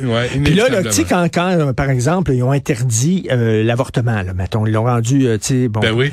Ouais, 0.00 0.28
Puis 0.28 0.54
là, 0.54 0.68
là, 0.68 0.82
tu 0.82 0.92
sais, 0.92 1.04
quand, 1.04 1.26
quand 1.32 1.50
euh, 1.50 1.72
par 1.72 1.90
exemple, 1.90 2.32
ils 2.32 2.42
ont 2.42 2.52
interdit 2.52 3.26
euh, 3.30 3.62
l'avortement, 3.62 4.22
là, 4.22 4.32
mettons, 4.34 4.66
ils 4.66 4.72
l'ont 4.72 4.84
rendu, 4.84 5.26
euh, 5.26 5.38
tu 5.38 5.46
sais, 5.46 5.68
bon. 5.68 5.80
Ben 5.80 5.92
oui. 5.92 6.10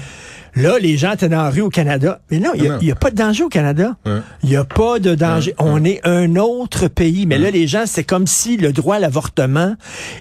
Là, 0.55 0.79
les 0.79 0.97
gens 0.97 1.13
étaient 1.13 1.29
dans 1.29 1.43
la 1.43 1.49
rue 1.49 1.61
au 1.61 1.69
Canada. 1.69 2.19
Mais 2.31 2.39
non, 2.39 2.51
il 2.55 2.63
n'y 2.81 2.91
a, 2.91 2.95
pas 2.95 3.11
de 3.11 3.15
danger 3.15 3.43
au 3.43 3.49
Canada. 3.49 3.95
Il 4.43 4.49
n'y 4.49 4.55
a 4.55 4.63
pas 4.63 4.99
de 4.99 5.15
danger. 5.15 5.53
On 5.57 5.83
est 5.83 6.01
un 6.03 6.35
autre 6.35 6.87
pays. 6.87 7.25
Mais 7.25 7.37
là, 7.37 7.51
les 7.51 7.67
gens, 7.67 7.83
c'est 7.85 8.03
comme 8.03 8.27
si 8.27 8.57
le 8.57 8.71
droit 8.71 8.95
à 8.95 8.99
l'avortement 8.99 9.75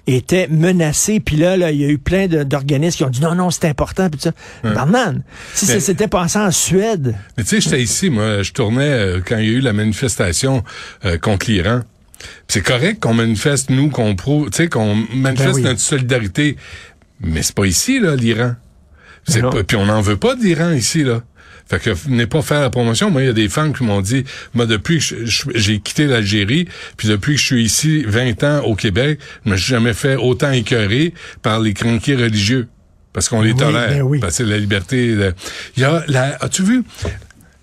était 0.06 0.46
menacé. 0.48 1.20
Puis 1.20 1.36
là, 1.36 1.56
là, 1.56 1.70
il 1.70 1.80
y 1.80 1.84
a 1.84 1.88
eu 1.88 1.98
plein 1.98 2.26
d'organismes 2.26 2.96
qui 2.98 3.04
ont 3.04 3.10
dit 3.10 3.20
non, 3.20 3.34
non, 3.34 3.50
c'est 3.50 3.66
important. 3.66 4.08
Puis 4.10 4.20
ça. 4.20 4.32
Barman, 4.62 5.22
si 5.54 5.66
ça 5.66 5.80
s'était 5.80 6.08
passé 6.08 6.38
en 6.38 6.50
Suède, 6.50 7.14
Mais 7.36 7.44
tu 7.44 7.50
sais, 7.50 7.60
j'étais 7.60 7.82
ici, 7.82 8.10
moi, 8.10 8.42
je 8.42 8.52
tournais 8.52 8.90
euh, 8.90 9.20
quand 9.24 9.38
il 9.38 9.44
y 9.46 9.48
a 9.48 9.52
eu 9.52 9.60
la 9.60 9.72
manifestation 9.72 10.62
euh, 11.04 11.18
contre 11.18 11.50
l'Iran. 11.50 11.80
C'est 12.48 12.62
correct 12.62 13.00
qu'on 13.00 13.14
manifeste, 13.14 13.70
nous, 13.70 13.90
qu'on 13.90 14.14
prouve, 14.16 14.50
tu 14.50 14.56
sais, 14.56 14.68
qu'on 14.68 14.94
manifeste 15.14 15.48
Ben 15.50 15.54
oui. 15.56 15.62
notre 15.62 15.80
solidarité. 15.80 16.56
Mais 17.20 17.42
c'est 17.42 17.54
pas 17.54 17.66
ici, 17.66 18.00
là, 18.00 18.16
l'Iran. 18.16 18.54
C'est 19.26 19.42
pas, 19.42 19.62
puis 19.64 19.76
on 19.76 19.86
n'en 19.86 20.00
veut 20.00 20.16
pas 20.16 20.34
d'Iran 20.36 20.72
ici, 20.72 21.04
là. 21.04 21.22
Fait 21.68 21.78
que 21.78 21.90
venez 21.90 22.26
pas 22.26 22.40
faire 22.40 22.60
la 22.62 22.70
promotion. 22.70 23.10
Moi, 23.10 23.22
il 23.22 23.26
y 23.26 23.28
a 23.28 23.34
des 23.34 23.50
femmes 23.50 23.74
qui 23.76 23.84
m'ont 23.84 24.00
dit, 24.00 24.24
moi, 24.54 24.64
depuis 24.64 25.00
que 25.00 25.26
j'ai 25.54 25.80
quitté 25.80 26.06
l'Algérie, 26.06 26.66
puis 26.96 27.08
depuis 27.08 27.34
que 27.34 27.40
je 27.40 27.44
suis 27.44 27.62
ici 27.62 28.04
20 28.06 28.42
ans 28.44 28.60
au 28.64 28.74
Québec, 28.74 29.18
je 29.44 29.50
me 29.50 29.56
suis 29.58 29.68
jamais 29.68 29.92
fait 29.92 30.16
autant 30.16 30.50
écœurer 30.50 31.12
par 31.42 31.60
les 31.60 31.74
crinqués 31.74 32.16
religieux. 32.16 32.68
Parce 33.12 33.28
qu'on 33.28 33.42
les 33.42 33.52
Oui, 33.52 33.58
tolère. 33.58 33.88
ben 33.90 34.02
oui. 34.02 34.18
Parce 34.18 34.38
que 34.38 34.44
c'est 34.44 34.50
la 34.50 34.56
liberté. 34.58 35.14
de- 35.14 35.34
Il 35.76 35.82
y 35.82 35.84
a 35.84 36.04
la, 36.08 36.36
as-tu 36.40 36.62
vu? 36.62 36.84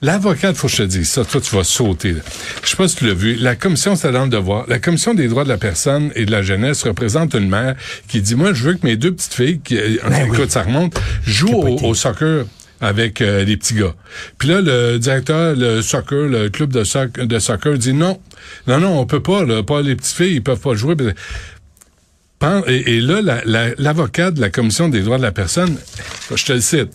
L'avocate, 0.05 0.55
faut 0.55 0.67
que 0.67 0.73
je 0.73 0.83
te 0.83 0.87
dise 0.87 1.09
ça, 1.09 1.25
toi 1.25 1.41
tu 1.41 1.55
vas 1.55 1.63
sauter. 1.63 2.11
là. 2.13 2.19
Je 2.63 2.69
sais 2.69 2.75
pas 2.77 2.87
si 2.87 2.95
tu 2.97 3.07
l'as 3.07 3.15
vu. 3.15 3.33
La 3.35 3.55
commission, 3.55 3.95
c'est 3.95 4.11
dans 4.11 4.25
le 4.25 4.29
devoir. 4.29 4.65
La 4.67 4.77
commission 4.77 5.15
des 5.15 5.27
droits 5.27 5.43
de 5.43 5.49
la 5.49 5.57
personne 5.57 6.11
et 6.15 6.25
de 6.25 6.31
la 6.31 6.43
jeunesse 6.43 6.83
représente 6.83 7.33
une 7.33 7.49
mère 7.49 7.75
qui 8.07 8.21
dit, 8.21 8.35
moi, 8.35 8.53
je 8.53 8.63
veux 8.63 8.73
que 8.75 8.85
mes 8.85 8.97
deux 8.97 9.11
petites 9.13 9.33
filles, 9.33 9.59
qui, 9.63 9.77
euh, 9.77 9.97
Ben 10.07 10.25
écoute, 10.27 10.39
oui. 10.41 10.45
ça 10.49 10.61
remonte, 10.61 10.93
jouent 11.25 11.79
au, 11.81 11.93
soccer 11.95 12.45
avec 12.81 13.21
euh, 13.21 13.43
les 13.45 13.57
petits 13.57 13.73
gars. 13.73 13.95
Puis 14.37 14.47
là, 14.49 14.61
le 14.61 14.99
directeur, 14.99 15.55
le 15.55 15.81
soccer, 15.81 16.27
le 16.27 16.49
club 16.49 16.71
de, 16.71 16.83
soc- 16.83 17.19
de 17.25 17.39
soccer 17.39 17.75
dit 17.77 17.93
non, 17.93 18.19
non, 18.67 18.79
non, 18.79 18.99
on 18.99 19.05
peut 19.07 19.23
pas, 19.23 19.43
là, 19.43 19.63
pas 19.63 19.81
les 19.81 19.95
petites 19.95 20.15
filles, 20.15 20.35
ils 20.35 20.43
peuvent 20.43 20.59
pas 20.59 20.75
jouer. 20.75 20.95
Pen- 22.37 22.63
Et, 22.67 22.97
et 22.97 23.01
là, 23.01 23.21
la- 23.21 23.41
la- 23.45 23.73
l'avocat 23.79 24.29
de 24.29 24.41
la 24.41 24.49
Commission 24.49 24.87
des 24.89 25.01
droits 25.01 25.17
de 25.17 25.23
la 25.23 25.31
personne, 25.31 25.77
je 26.35 26.45
te 26.45 26.53
le 26.53 26.61
cite, 26.61 26.89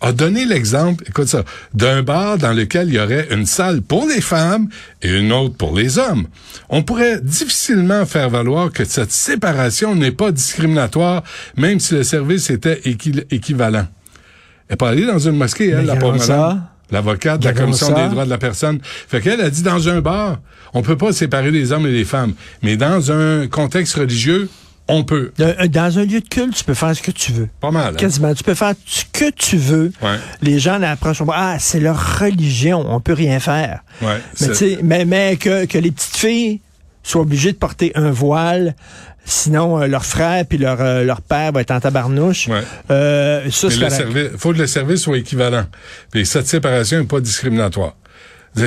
a 0.00 0.12
donné 0.12 0.46
l'exemple, 0.46 1.04
écoute 1.06 1.28
ça, 1.28 1.44
d'un 1.74 2.02
bar 2.02 2.38
dans 2.38 2.52
lequel 2.52 2.88
il 2.88 2.94
y 2.94 2.98
aurait 2.98 3.28
une 3.30 3.44
salle 3.46 3.82
pour 3.82 4.06
les 4.06 4.20
femmes 4.20 4.68
et 5.02 5.10
une 5.18 5.30
autre 5.32 5.54
pour 5.56 5.76
les 5.76 5.98
hommes. 5.98 6.26
On 6.70 6.82
pourrait 6.82 7.20
difficilement 7.20 8.06
faire 8.06 8.30
valoir 8.30 8.72
que 8.72 8.84
cette 8.84 9.12
séparation 9.12 9.94
n'est 9.94 10.12
pas 10.12 10.32
discriminatoire, 10.32 11.22
même 11.56 11.80
si 11.80 11.94
le 11.94 12.02
service 12.02 12.48
était 12.50 12.80
équi- 12.86 13.24
équivalent. 13.30 13.86
Elle 14.68 14.74
n'est 14.74 14.76
pas 14.76 14.88
allée 14.90 15.06
dans 15.06 15.18
une 15.18 15.36
mosquée, 15.36 15.68
elle, 15.68 15.84
la 15.86 15.96
pauvre. 15.96 16.16
L'avocate 16.92 17.40
de 17.40 17.44
la 17.44 17.52
Commission 17.52 17.88
ça? 17.88 18.02
des 18.02 18.08
droits 18.08 18.24
de 18.24 18.30
la 18.30 18.38
personne. 18.38 18.80
Fait 18.82 19.20
qu'elle 19.20 19.40
a 19.40 19.50
dit 19.50 19.62
dans 19.62 19.88
un 19.88 20.00
bar, 20.00 20.38
on 20.74 20.82
peut 20.82 20.96
pas 20.96 21.12
séparer 21.12 21.50
les 21.50 21.70
hommes 21.72 21.86
et 21.86 21.92
les 21.92 22.04
femmes. 22.04 22.32
Mais 22.62 22.76
dans 22.76 23.12
un 23.12 23.46
contexte 23.46 23.94
religieux, 23.94 24.48
on 24.90 25.04
peut. 25.04 25.32
euh, 25.40 25.66
dans 25.68 25.98
un 25.98 26.04
lieu 26.04 26.20
de 26.20 26.28
culte, 26.28 26.54
tu 26.54 26.64
peux 26.64 26.74
faire 26.74 26.94
ce 26.96 27.02
que 27.02 27.10
tu 27.10 27.32
veux. 27.32 27.48
Pas 27.60 27.70
mal. 27.70 27.94
hein? 27.94 27.96
Quasiment. 27.96 28.34
Tu 28.34 28.44
peux 28.44 28.54
faire 28.54 28.74
ce 28.86 29.04
que 29.12 29.30
tu 29.30 29.56
veux. 29.56 29.92
Ouais. 30.02 30.16
Les 30.42 30.58
gens 30.58 30.78
l'approchent. 30.78 31.22
Ah, 31.32 31.56
c'est 31.58 31.80
leur 31.80 32.18
religion. 32.20 32.84
On 32.88 33.00
peut 33.00 33.12
rien 33.14 33.40
faire. 33.40 33.80
Ouais, 34.02 34.18
Mais, 34.82 35.36
que, 35.36 35.64
que 35.66 35.78
les 35.78 35.90
petites 35.90 36.16
filles 36.16 36.60
soient 37.02 37.22
obligées 37.22 37.52
de 37.52 37.56
porter 37.58 37.92
un 37.94 38.10
voile, 38.10 38.74
Sinon, 39.26 39.80
euh, 39.80 39.86
leur 39.86 40.04
frère 40.06 40.44
puis 40.46 40.56
leur, 40.58 40.80
euh, 40.80 41.04
leur 41.04 41.20
père 41.20 41.52
va 41.52 41.60
être 41.60 41.70
en 41.70 41.78
tabarnouche. 41.78 42.48
Ouais. 42.48 42.62
Euh, 42.90 43.48
ça, 43.50 43.68
Mais 43.68 43.70
c'est 43.74 43.76
le 43.76 43.76
correct. 43.76 43.96
service, 43.96 44.28
faut 44.38 44.52
que 44.52 44.58
le 44.58 44.66
service 44.66 45.00
soit 45.02 45.18
équivalent. 45.18 45.66
Puis 46.10 46.24
cette 46.26 46.48
séparation 46.48 46.98
n'est 46.98 47.04
pas 47.04 47.20
discriminatoire. 47.20 47.94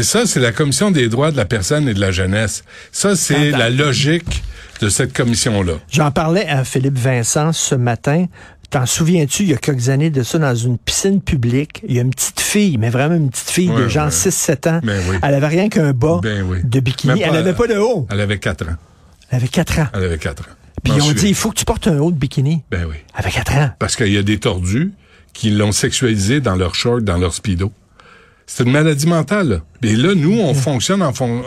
Ça, 0.03 0.25
c'est 0.25 0.39
la 0.39 0.51
commission 0.53 0.91
des 0.91 1.09
droits 1.09 1.31
de 1.31 1.37
la 1.37 1.45
personne 1.45 1.89
et 1.89 1.93
de 1.93 1.99
la 1.99 2.11
jeunesse. 2.11 2.63
Ça, 2.91 3.15
c'est 3.15 3.49
la 3.51 3.69
logique 3.69 4.43
de 4.83 4.89
cette 4.89 5.13
commission-là. 5.13 5.73
J'en 5.89 6.11
parlais 6.11 6.45
à 6.47 6.63
Philippe 6.63 6.97
Vincent 6.97 7.53
ce 7.53 7.75
matin. 7.75 8.25
T'en 8.69 8.85
souviens-tu, 8.85 9.43
il 9.43 9.49
y 9.49 9.53
a 9.53 9.57
quelques 9.57 9.89
années 9.89 10.09
de 10.09 10.23
ça, 10.23 10.39
dans 10.39 10.55
une 10.55 10.77
piscine 10.79 11.21
publique, 11.21 11.81
il 11.87 11.95
y 11.95 11.99
a 11.99 12.01
une 12.01 12.09
petite 12.09 12.39
fille, 12.39 12.77
mais 12.77 12.89
vraiment 12.89 13.15
une 13.15 13.29
petite 13.29 13.49
fille 13.51 13.69
de 13.69 13.87
genre 13.87 14.05
ouais. 14.05 14.09
6-7 14.11 14.69
ans. 14.69 14.79
Ben 14.83 14.99
oui. 15.09 15.17
Elle 15.21 15.35
avait 15.35 15.47
rien 15.47 15.69
qu'un 15.69 15.93
bas 15.93 16.19
Ben 16.23 16.43
oui. 16.49 16.57
de 16.63 16.79
bikini. 16.79 17.21
Elle 17.21 17.33
n'avait 17.33 17.53
pas 17.53 17.67
de 17.67 17.75
haut. 17.77 18.07
Elle 18.11 18.19
avait 18.19 18.39
4 18.39 18.67
ans. 18.69 18.75
Elle 19.29 19.37
avait 19.37 19.47
4 19.47 19.79
ans. 19.79 19.87
Elle 19.93 20.03
avait 20.03 20.17
4 20.17 20.41
ans. 20.41 20.45
Puis 20.83 20.91
M'en 20.91 20.97
ils 20.97 21.01
ont 21.01 21.05
souviens. 21.09 21.21
dit, 21.23 21.29
il 21.29 21.35
faut 21.35 21.49
que 21.51 21.55
tu 21.55 21.65
portes 21.65 21.87
un 21.87 21.99
haut 21.99 22.11
de 22.11 22.17
bikini. 22.17 22.63
Ben 22.71 22.85
oui. 22.89 22.95
Elle 23.13 23.19
avait 23.25 23.31
4 23.31 23.53
ans. 23.55 23.69
Parce 23.79 23.95
qu'il 23.95 24.11
y 24.11 24.17
a 24.17 24.23
des 24.23 24.39
tordus 24.39 24.91
qui 25.33 25.51
l'ont 25.51 25.71
sexualisé 25.71 26.41
dans 26.41 26.55
leur 26.55 26.73
short, 26.75 27.03
dans 27.03 27.17
leur 27.17 27.33
speedo. 27.33 27.71
C'est 28.45 28.63
une 28.63 28.71
maladie 28.71 29.07
mentale. 29.07 29.47
Là. 29.49 29.59
Et 29.89 29.95
là, 29.95 30.13
nous, 30.15 30.37
on 30.39 30.53
fonctionne 30.53 31.01
en, 31.01 31.13
fon- 31.13 31.43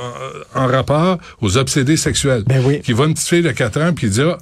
en- 0.55 0.67
rapport 0.67 1.19
aux 1.41 1.57
obsédés 1.59 1.97
sexuels. 1.97 2.43
Ben 2.47 2.63
oui. 2.65 2.81
Qui 2.81 2.93
voit 2.93 3.07
une 3.07 3.15
petite 3.15 3.29
fille 3.29 3.43
de 3.43 3.51
4 3.51 3.81
ans 3.83 3.93
puis 3.93 4.09
dit 4.09 4.23
ah, 4.23 4.39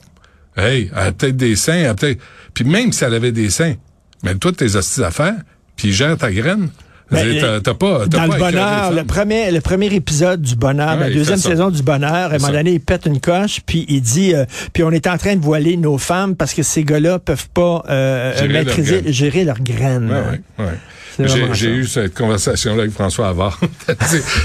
Hey, 0.57 0.91
elle 0.95 0.99
a 1.09 1.13
peut-être 1.13 1.37
des 1.37 1.57
seins, 1.57 1.75
elle 1.75 1.87
a 1.87 1.95
peut-être. 1.95 2.21
Puis 2.55 2.65
même 2.65 2.93
si 2.93 3.03
elle 3.05 3.15
avait 3.15 3.33
des 3.33 3.51
seins, 3.51 3.75
mais 4.23 4.35
toi, 4.37 4.53
tes 4.53 4.77
hosties 4.77 5.01
d'affaires, 5.01 5.35
puis 5.77 5.93
gère 5.93 6.17
ta 6.17 6.31
graine. 6.31 6.71
Ben, 7.11 7.61
T'as 7.63 7.75
pas. 7.75 8.01
t'as 8.11 8.27
Dans 8.27 8.29
pas 8.29 8.35
le 8.37 8.39
bonheur, 8.39 8.93
le 8.93 9.05
premier, 9.05 9.51
le 9.51 9.61
premier 9.61 9.93
épisode 9.95 10.41
du 10.41 10.57
bonheur, 10.57 10.95
Ouais, 10.99 11.09
la 11.09 11.15
deuxième 11.15 11.39
saison 11.39 11.71
du 11.71 11.83
bonheur, 11.83 12.11
à 12.33 12.35
un 12.35 12.39
moment 12.39 12.53
donné, 12.53 12.73
il 12.73 12.81
pète 12.81 13.07
une 13.07 13.21
coche, 13.21 13.61
puis 13.65 13.85
il 13.89 14.01
dit, 14.01 14.35
euh, 14.35 14.45
puis 14.73 14.83
on 14.83 14.91
est 14.91 15.07
en 15.07 15.19
train 15.19 15.37
de 15.37 15.43
voiler 15.43 15.77
nos 15.77 15.99
femmes 15.99 16.35
parce 16.35 16.55
que 16.55 16.63
ces 16.63 16.83
gars-là 16.85 17.19
peuvent 17.19 17.49
pas 17.53 17.85
euh, 17.89 18.33
Gérer 18.37 18.49
leurs 18.49 18.65
maîtriser, 18.65 19.03
gérer 19.13 19.45
leurs 19.45 19.61
graines. 19.61 20.11
Ouais, 20.59 20.65
ouais, 20.65 21.29
J'ai 21.53 21.69
eu 21.69 21.87
cette 21.87 22.15
conversation-là 22.15 22.83
avec 22.83 22.93
François 22.95 23.29
Havard. 23.29 23.61
tu 23.87 23.95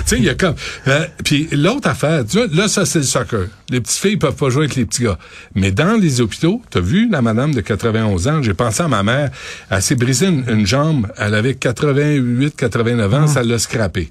sais, 0.05 0.17
il 0.17 0.23
y 0.25 0.29
a 0.29 0.35
comme... 0.35 0.55
euh, 0.87 1.05
Puis 1.23 1.47
l'autre 1.51 1.87
affaire, 1.89 2.23
tu 2.29 2.37
vois, 2.37 2.47
là, 2.53 2.67
ça, 2.67 2.85
c'est 2.85 2.99
le 2.99 3.05
soccer. 3.05 3.47
Les 3.71 3.81
petites 3.81 3.99
filles 3.99 4.17
peuvent 4.17 4.35
pas 4.35 4.49
jouer 4.49 4.63
avec 4.65 4.75
les 4.75 4.85
petits 4.85 5.03
gars. 5.03 5.17
Mais 5.55 5.71
dans 5.71 5.93
les 5.99 6.21
hôpitaux, 6.21 6.61
t'as 6.71 6.79
vu 6.79 7.07
la 7.09 7.21
madame 7.21 7.53
de 7.53 7.61
91 7.61 8.27
ans? 8.27 8.41
J'ai 8.43 8.53
pensé 8.55 8.81
à 8.83 8.87
ma 8.87 9.03
mère. 9.03 9.29
Elle 9.69 9.81
s'est 9.81 9.95
brisé 9.95 10.27
une, 10.27 10.43
une 10.47 10.65
jambe. 10.65 11.07
Elle 11.17 11.35
avait 11.35 11.53
88, 11.55 12.48
89 12.55 13.13
ans. 13.13 13.27
Ça 13.27 13.43
l'a 13.43 13.59
scrappé. 13.59 14.09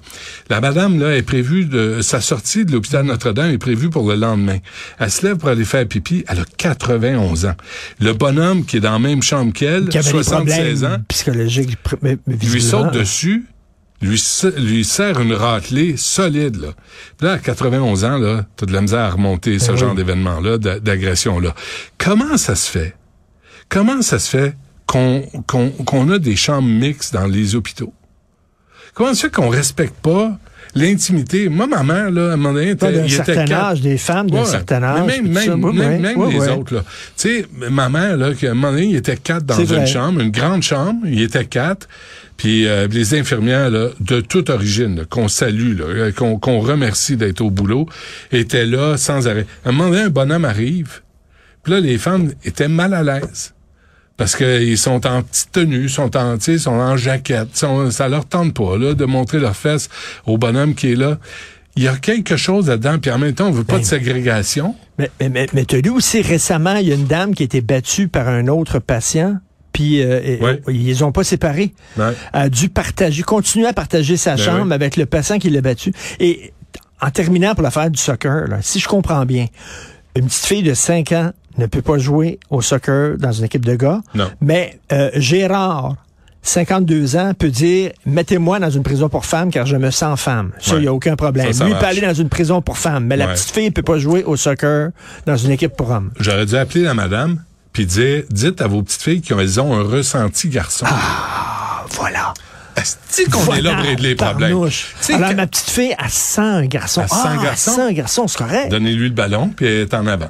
La 0.49 0.61
madame, 0.61 0.99
là, 0.99 1.15
est 1.15 1.21
prévue 1.21 1.65
de... 1.65 2.01
Sa 2.01 2.21
sortie 2.21 2.65
de 2.65 2.71
l'hôpital 2.71 3.05
Notre-Dame 3.05 3.51
est 3.51 3.57
prévue 3.57 3.89
pour 3.89 4.07
le 4.09 4.15
lendemain. 4.15 4.57
Elle 4.99 5.11
se 5.11 5.25
lève 5.25 5.37
pour 5.37 5.49
aller 5.49 5.65
faire 5.65 5.87
pipi. 5.87 6.23
Elle 6.27 6.39
a 6.39 6.45
91 6.57 7.45
ans. 7.45 7.55
Le 7.99 8.13
bonhomme 8.13 8.65
qui 8.65 8.77
est 8.77 8.81
dans 8.81 8.93
la 8.93 8.99
même 8.99 9.21
chambre 9.21 9.53
qu'elle, 9.53 9.89
Qui 9.89 9.97
avait 9.97 10.05
des 10.11 10.23
76 10.23 10.83
ans, 10.85 10.97
lui 12.47 12.61
saute 12.61 12.93
dessus, 12.93 13.45
lui, 14.01 14.21
lui 14.57 14.85
serre 14.85 15.19
une 15.19 15.33
raclée 15.33 15.95
solide, 15.97 16.55
là. 16.55 16.69
Puis 17.17 17.27
là, 17.27 17.33
à 17.33 17.37
91 17.37 18.05
ans, 18.05 18.17
là, 18.17 18.45
t'as 18.55 18.65
de 18.65 18.71
la 18.73 18.81
misère 18.81 18.99
à 19.01 19.09
remonter 19.09 19.59
ce 19.59 19.71
Ben 19.71 19.77
genre 19.77 19.95
d'événement-là, 19.95 20.57
d'a- 20.57 20.79
d'agression-là. 20.79 21.53
Comment 21.97 22.37
ça 22.37 22.55
se 22.55 22.69
fait? 22.71 22.95
Comment 23.67 24.01
ça 24.01 24.17
se 24.19 24.29
fait 24.29 24.55
qu'on 24.85 25.21
qu'on 25.45 25.69
qu'on 25.69 26.09
a 26.11 26.17
des 26.17 26.35
chambres 26.37 26.67
mixtes 26.69 27.13
dans 27.13 27.27
les 27.27 27.55
hôpitaux? 27.55 27.93
Comment 28.93 29.13
ça 29.13 29.29
qu'on 29.29 29.49
respecte 29.49 29.95
pas 30.01 30.37
l'intimité? 30.75 31.49
Moi, 31.49 31.67
ma 31.67 31.83
mère, 31.83 32.11
là, 32.11 32.31
à 32.31 32.33
un 32.33 32.37
moment 32.37 32.53
donné, 32.53 32.71
était- 32.71 32.91
d'un 32.91 33.03
il 33.05 33.13
était 33.13 33.23
certain 33.23 33.45
quatre- 33.45 33.63
âge, 33.71 33.81
des 33.81 33.97
femmes 33.97 34.29
d'un 34.29 34.39
Ouais, 34.39 34.45
certain 34.45 34.79
mais 34.79 34.85
âge. 34.87 35.05
Même, 35.07 35.33
ça. 35.33 35.39
même, 35.55 35.63
Oui, 35.63 35.77
même, 35.77 35.93
oui, 35.95 35.99
même 36.01 36.17
oui, 36.17 36.33
les 36.33 36.47
autres, 36.49 36.75
là. 36.75 36.83
Tu 37.17 37.29
sais, 37.29 37.45
ma 37.69 37.89
mère, 37.89 38.17
là, 38.17 38.33
qu'à 38.33 38.51
un 38.51 38.53
moment 38.53 38.71
donné, 38.71 38.85
il 38.87 38.95
était 38.95 39.17
quatre 39.17 39.45
dans 39.45 39.57
une 39.57 39.65
vrai. 39.65 39.85
chambre, 39.87 40.21
une 40.21 40.31
grande 40.31 40.63
chambre, 40.63 41.01
il 41.05 41.21
était 41.21 41.45
quatre. 41.45 41.87
Puis 42.37 42.67
euh, 42.67 42.87
les 42.89 43.15
infirmières, 43.19 43.69
là, 43.69 43.89
de 43.99 44.21
toute 44.21 44.49
origine, 44.49 45.05
qu'on 45.09 45.27
salue, 45.27 45.77
euh, 45.81 46.11
qu'on 46.13 46.37
qu'on 46.39 46.59
remercie 46.59 47.17
d'être 47.17 47.41
au 47.41 47.49
boulot, 47.51 47.87
étaient 48.31 48.65
là 48.65 48.95
sans 48.95 49.27
arrêt. 49.27 49.45
À 49.65 49.69
un 49.69 49.71
moment 49.73 49.89
donné, 49.89 50.03
un 50.03 50.09
bonhomme 50.09 50.45
arrive. 50.45 51.01
Puis 51.63 51.73
là, 51.73 51.81
les 51.81 51.97
femmes 51.97 52.31
étaient 52.45 52.69
mal 52.69 52.93
à 52.93 53.03
l'aise. 53.03 53.53
Parce 54.19 54.35
qu'ils 54.35 54.77
sont 54.77 55.07
en 55.07 55.21
petite 55.23 55.53
tenue, 55.53 55.87
sont 55.87 56.15
en, 56.17 56.37
tu 56.37 56.59
sont 56.59 56.71
en 56.73 56.97
jaquette. 56.97 57.55
Sont, 57.55 57.89
ça 57.89 58.09
leur 58.09 58.25
tente 58.25 58.53
pas, 58.53 58.77
là, 58.77 58.93
de 58.93 59.05
montrer 59.05 59.39
leurs 59.39 59.55
fesses 59.55 59.87
au 60.25 60.37
bonhomme 60.37 60.75
qui 60.75 60.91
est 60.91 60.95
là. 60.95 61.17
Il 61.77 61.83
y 61.83 61.87
a 61.87 61.95
quelque 61.95 62.35
chose 62.35 62.67
là-dedans, 62.67 62.99
puis 62.99 63.11
en 63.11 63.17
même 63.17 63.33
temps, 63.33 63.47
on 63.47 63.51
veut 63.51 63.63
pas 63.63 63.79
de 63.79 63.85
ségrégation. 63.85 64.75
Mais, 64.97 65.09
mais, 65.21 65.29
mais, 65.29 65.47
mais 65.53 65.63
t'as 65.63 65.77
lu 65.77 65.89
aussi 65.89 66.21
récemment, 66.21 66.75
il 66.75 66.89
y 66.89 66.91
a 66.91 66.95
une 66.95 67.05
dame 67.07 67.33
qui 67.33 67.43
a 67.43 67.45
été 67.45 67.61
battue 67.61 68.09
par 68.09 68.27
un 68.27 68.47
autre 68.49 68.79
patient, 68.79 69.37
puis 69.71 70.01
euh, 70.03 70.35
Ouais. 70.41 70.61
ils 70.67 70.85
les 70.85 71.01
ont 71.01 71.13
pas 71.13 71.23
séparés. 71.23 71.73
Ouais. 71.97 72.11
A 72.33 72.49
dû 72.49 72.67
partager, 72.67 73.23
continuer 73.23 73.67
à 73.67 73.73
partager 73.73 74.17
sa 74.17 74.35
Ben 74.35 74.43
chambre 74.43 74.73
avec 74.73 74.97
le 74.97 75.05
patient 75.05 75.39
qui 75.39 75.49
l'a 75.49 75.61
battu. 75.61 75.93
Et 76.19 76.51
en 77.01 77.09
terminant 77.09 77.53
pour 77.53 77.63
l'affaire 77.63 77.89
du 77.89 78.01
soccer, 78.01 78.49
là, 78.49 78.57
si 78.61 78.79
je 78.79 78.87
comprends 78.89 79.25
bien, 79.25 79.45
une 80.17 80.25
petite 80.25 80.45
fille 80.45 80.63
de 80.63 80.73
5 80.73 81.13
ans 81.13 81.31
ne 81.59 81.67
peut 81.67 81.81
pas 81.81 81.97
jouer 81.97 82.39
au 82.49 82.61
soccer 82.61 83.17
dans 83.17 83.31
une 83.31 83.45
équipe 83.45 83.65
de 83.65 83.75
gars, 83.75 84.01
Non. 84.15 84.29
mais 84.41 84.79
euh, 84.91 85.09
Gérard, 85.15 85.95
52 86.41 87.15
ans, 87.17 87.33
peut 87.37 87.49
dire 87.49 87.91
mettez-moi 88.05 88.59
dans 88.59 88.69
une 88.69 88.81
prison 88.83 89.09
pour 89.09 89.25
femmes 89.25 89.51
car 89.51 89.65
je 89.65 89.75
me 89.75 89.91
sens 89.91 90.19
femme. 90.19 90.51
Ça, 90.59 90.71
il 90.71 90.73
Ouais. 90.75 90.81
n'y 90.81 90.87
a 90.87 90.93
aucun 90.93 91.15
problème. 91.15 91.47
Ça, 91.47 91.59
ça 91.59 91.65
Lui 91.65 91.73
peut 91.73 91.85
aller 91.85 92.01
dans 92.01 92.13
une 92.13 92.29
prison 92.29 92.61
pour 92.61 92.77
femmes, 92.77 93.05
mais 93.05 93.17
la 93.17 93.27
petite 93.27 93.51
fille 93.51 93.71
peut 93.71 93.83
pas 93.83 93.97
jouer 93.99 94.23
au 94.23 94.35
soccer 94.37 94.89
dans 95.25 95.35
une 95.37 95.51
équipe 95.51 95.75
pour 95.75 95.91
hommes. 95.91 96.11
J'aurais 96.19 96.45
dû 96.45 96.55
appeler 96.55 96.83
la 96.83 96.93
madame 96.93 97.43
puis 97.73 97.85
dire 97.85 98.23
dites 98.29 98.61
à 98.61 98.67
vos 98.67 98.81
petites 98.81 99.01
filles 99.01 99.21
qu'elles 99.21 99.59
ont 99.59 99.73
un 99.77 99.83
ressenti 99.83 100.49
garçon. 100.49 100.85
Ah, 100.89 101.85
voilà. 101.91 102.33
Est-ce 102.77 103.29
qu'on 103.29 103.53
est 103.53 103.61
là 103.61 103.75
pour 103.75 103.83
régler 103.83 104.09
les 104.09 104.15
problèmes? 104.15 104.55
Alors, 105.13 105.33
ma 105.35 105.47
petite 105.47 105.69
fille, 105.69 105.95
elle 106.01 106.09
sent 106.09 106.39
un 106.41 106.65
garçon. 106.65 107.01
Elle 107.01 107.09
sent 107.09 107.15
un 107.27 107.37
ah, 107.39 107.43
garçon? 107.43 107.71
Elle 107.71 107.75
sent 107.75 107.81
un 107.81 107.91
garçon, 107.93 108.27
c'est 108.27 108.37
correct. 108.37 108.69
Donnez-lui 108.71 109.09
le 109.09 109.13
ballon 109.15 109.49
puis 109.55 109.65
elle 109.65 109.81
est 109.81 109.93
en 109.93 110.07
avant. 110.07 110.29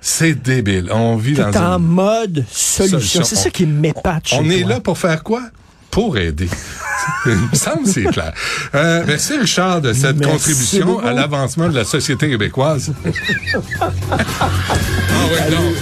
C'est 0.00 0.34
débile. 0.34 0.88
On 0.92 1.16
vit 1.16 1.34
T'es 1.34 1.42
dans 1.50 1.74
en 1.74 1.78
mode 1.78 2.44
solution. 2.50 3.24
C'est 3.24 3.36
ça 3.36 3.50
qui 3.50 3.66
m'épate 3.66 4.28
chez 4.28 4.36
On 4.38 4.48
est 4.48 4.60
toi. 4.60 4.70
là 4.70 4.80
pour 4.80 4.96
faire 4.98 5.22
quoi? 5.22 5.42
Pour 5.90 6.16
aider. 6.18 6.48
Il 7.26 7.32
me 7.32 7.54
semble 7.54 7.86
c'est 7.86 8.04
clair. 8.04 8.32
Euh, 8.74 9.02
merci 9.06 9.36
Richard 9.38 9.80
de 9.80 9.92
cette 9.92 10.16
Merci 10.18 10.32
contribution 10.32 10.86
beaucoup. 10.86 11.06
à 11.06 11.12
l'avancement 11.12 11.68
de 11.68 11.74
la 11.74 11.84
société 11.84 12.28
québécoise. 12.28 12.92
ah 13.80 13.90
ouais, 15.32 15.50
non. 15.50 15.72